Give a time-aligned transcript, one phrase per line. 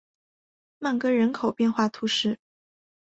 [0.79, 2.39] 曼戈人口变化图示